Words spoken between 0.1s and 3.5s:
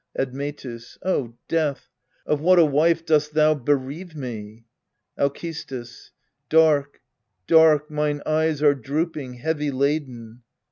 Admetus. O Death, of what a wife dost